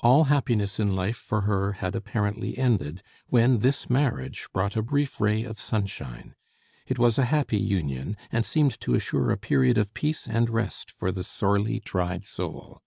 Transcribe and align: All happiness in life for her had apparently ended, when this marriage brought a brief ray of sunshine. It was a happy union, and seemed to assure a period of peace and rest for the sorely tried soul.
All 0.00 0.24
happiness 0.24 0.78
in 0.78 0.94
life 0.94 1.16
for 1.16 1.40
her 1.48 1.72
had 1.72 1.96
apparently 1.96 2.58
ended, 2.58 3.02
when 3.28 3.60
this 3.60 3.88
marriage 3.88 4.46
brought 4.52 4.76
a 4.76 4.82
brief 4.82 5.18
ray 5.18 5.44
of 5.44 5.58
sunshine. 5.58 6.34
It 6.86 6.98
was 6.98 7.18
a 7.18 7.24
happy 7.24 7.56
union, 7.56 8.18
and 8.30 8.44
seemed 8.44 8.78
to 8.82 8.94
assure 8.94 9.30
a 9.30 9.38
period 9.38 9.78
of 9.78 9.94
peace 9.94 10.28
and 10.28 10.50
rest 10.50 10.90
for 10.90 11.10
the 11.10 11.24
sorely 11.24 11.80
tried 11.80 12.26
soul. 12.26 12.82